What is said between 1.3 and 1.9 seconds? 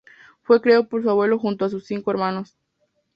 junto a sus